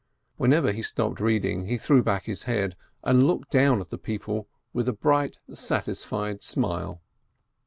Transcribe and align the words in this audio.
Whenever 0.37 0.71
he 0.71 0.81
stopped 0.81 1.19
reading, 1.19 1.67
he 1.67 1.77
threw 1.77 2.01
back 2.01 2.23
his 2.23 2.45
head, 2.45 2.75
and 3.03 3.27
looked 3.27 3.51
down 3.51 3.79
at 3.79 3.91
the 3.91 3.99
people 3.99 4.47
with 4.73 4.89
a 4.89 4.93
bright, 4.93 5.37
satisfied 5.53 6.41
smile. 6.41 7.03